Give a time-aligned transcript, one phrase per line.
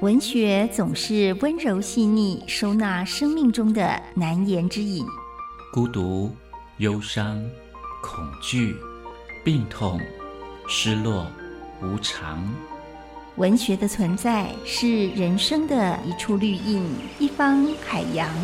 [0.00, 5.04] 文学总是温柔细腻，收纳生命中的难言之隐。
[5.74, 6.34] 孤独、
[6.78, 7.38] 忧伤、
[8.02, 8.74] 恐惧、
[9.44, 10.00] 病痛、
[10.66, 11.26] 失落、
[11.82, 12.42] 无常。
[13.36, 16.82] 文学的存在是人生的一处绿荫，
[17.18, 18.34] 一方海洋，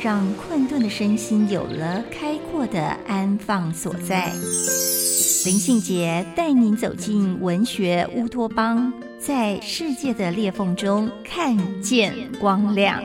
[0.00, 4.32] 让困顿的身心有了开阔的安放所在。
[5.44, 8.90] 林信杰带您走进文学乌托邦。
[9.24, 13.00] 在世界的裂缝中看见光亮。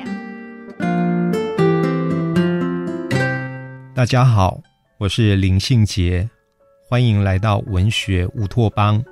[3.94, 4.60] 大家好，
[4.98, 6.28] 我是林信杰，
[6.90, 9.04] 欢迎来到文学乌托邦。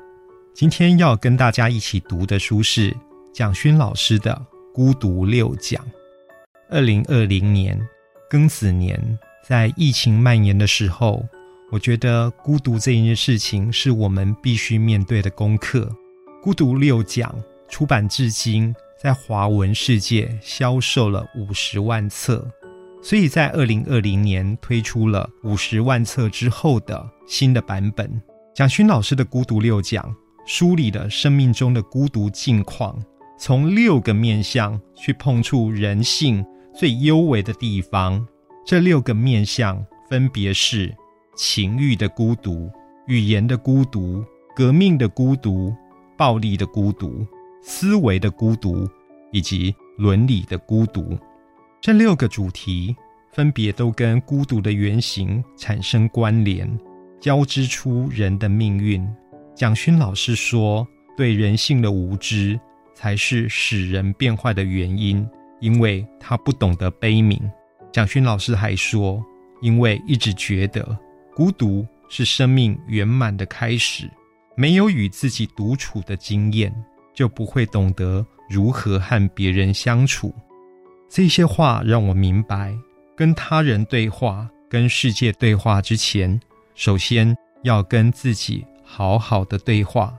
[0.55, 2.91] 今天要跟大家一起读的书是
[3.31, 4.33] 蒋勋老师的
[4.73, 5.79] 《孤独六讲》。
[6.71, 7.79] 二零二零年
[8.31, 8.99] 庚子年，
[9.47, 11.23] 在疫情蔓延的时候，
[11.71, 15.87] 我觉得孤独这一件事情是我们必须面对的功课。
[16.45, 17.35] 孤独六讲
[17.67, 22.47] 出版至今，在华文世界销售了五十万册，
[23.01, 28.21] 所以在二零二零年推出了五十万册之后的新的版本。
[28.53, 30.15] 蒋勋老师的孤独六讲
[30.45, 32.95] 梳理了生命中的孤独境况，
[33.39, 38.23] 从六个面向去碰触人性最幽微的地方。
[38.63, 40.95] 这六个面向分别是
[41.35, 42.69] 情欲的孤独、
[43.07, 44.23] 语言的孤独、
[44.55, 45.75] 革命的孤独。
[46.17, 47.25] 暴力的孤独、
[47.61, 48.87] 思维的孤独
[49.31, 51.17] 以及伦理的孤独，
[51.81, 52.95] 这六个主题
[53.31, 56.79] 分别都跟孤独的原型产生关联，
[57.19, 59.05] 交织出人的命运。
[59.55, 62.59] 蒋勋老师说：“对人性的无知
[62.93, 65.27] 才是使人变坏的原因，
[65.59, 67.39] 因为他不懂得悲悯。”
[67.91, 69.23] 蒋勋老师还说
[69.61, 70.97] ：“因为一直觉得
[71.33, 74.09] 孤独是生命圆满的开始。”
[74.55, 76.73] 没有与自己独处的经验，
[77.13, 80.33] 就不会懂得如何和别人相处。
[81.09, 82.75] 这些话让我明白，
[83.15, 86.39] 跟他人对话、跟世界对话之前，
[86.73, 90.13] 首先要跟自己好好的对话。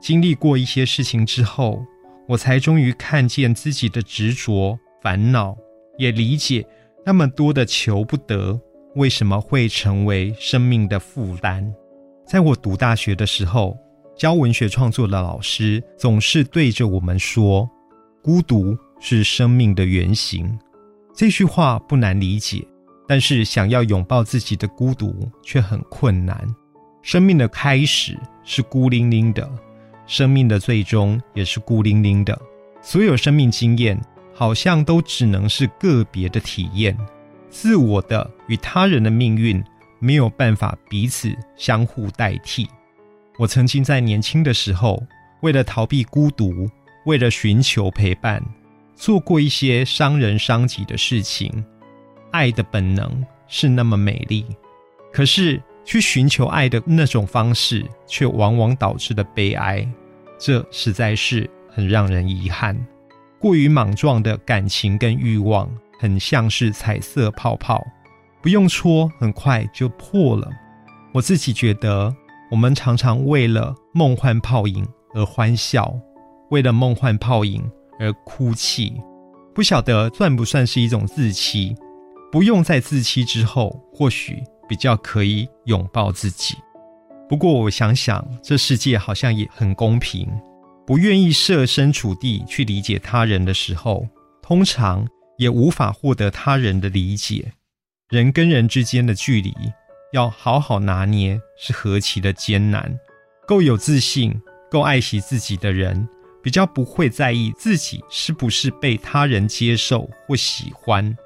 [0.00, 1.84] 经历过一些事情之后，
[2.26, 5.56] 我才终于看见自己的执着、烦恼，
[5.98, 6.66] 也理解
[7.04, 8.60] 那么多的求不得
[8.96, 11.74] 为什么会成为生命的负担。
[12.26, 13.76] 在我读大学的时候，
[14.16, 17.68] 教文学创作的老师总是对着我们说
[18.22, 20.58] ：“孤独是生命的原型。”
[21.14, 22.66] 这句话不难理解，
[23.06, 26.42] 但是想要拥抱自己的孤独却很困难。
[27.02, 29.48] 生命的开始是孤零零的，
[30.06, 32.36] 生命的最终也是孤零零的。
[32.80, 34.00] 所有生命经验
[34.32, 36.96] 好像都只能是个别的体验，
[37.50, 39.62] 自我的与他人的命运。
[40.04, 42.68] 没有办法彼此相互代替。
[43.38, 45.02] 我曾经在年轻的时候，
[45.40, 46.68] 为了逃避孤独，
[47.06, 48.44] 为了寻求陪伴，
[48.94, 51.64] 做过一些伤人伤己的事情。
[52.32, 54.44] 爱的本能是那么美丽，
[55.10, 59.88] 可是去寻求爱的那种方式，却往往导致了悲哀。
[60.38, 62.78] 这实在是很让人遗憾。
[63.38, 67.82] 过于莽撞的感情跟欲望，很像是彩色泡泡。
[68.44, 70.46] 不用戳，很快就破了。
[71.14, 72.14] 我自己觉得，
[72.50, 75.98] 我们常常为了梦幻泡影而欢笑，
[76.50, 77.64] 为了梦幻泡影
[77.98, 79.00] 而哭泣。
[79.54, 81.74] 不晓得算不算是一种自欺？
[82.30, 86.54] 不用在自欺之后，或许比较可以拥抱自己。
[87.26, 90.28] 不过我想想，这世界好像也很公平。
[90.86, 94.06] 不愿意设身处地去理解他人的时候，
[94.42, 97.50] 通常也无法获得他人的理解。
[98.10, 99.54] 人跟人之间的距离
[100.12, 102.94] 要好好拿捏，是何其的艰难。
[103.46, 104.38] 够有自信、
[104.70, 106.06] 够爱惜自己的人，
[106.42, 111.16] 比较不会在意自己是不是被他人接受或喜欢，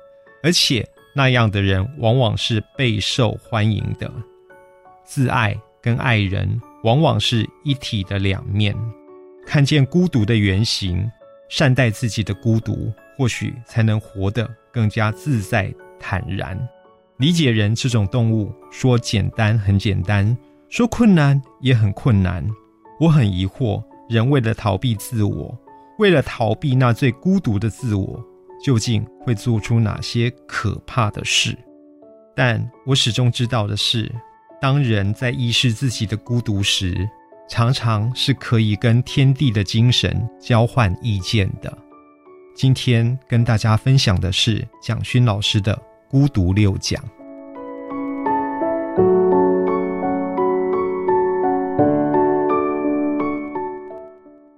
[0.41, 4.11] 而且那样的人往往是备受欢迎的。
[5.05, 8.73] 自爱跟爱人往往是一体的两面。
[9.45, 11.11] 看见孤独的原型，
[11.49, 16.59] 善待自己的孤独，或许才能活得更加自在坦然。
[17.19, 20.37] 理解人这种动物，说简单很简单，
[20.69, 22.47] 说困难也很困难。
[23.01, 25.57] 我很疑惑，人为了逃避自我，
[25.99, 28.25] 为了逃避那最孤独的自我，
[28.65, 31.57] 究竟会做出哪些可怕的事？
[32.37, 34.09] 但我始终知道的是，
[34.61, 37.09] 当人在意识自己的孤独时，
[37.49, 41.77] 常常是可以跟天地的精神交换意见的。
[42.55, 45.77] 今天跟大家分享的是蒋勋老师的。
[46.09, 47.18] 孤独六讲。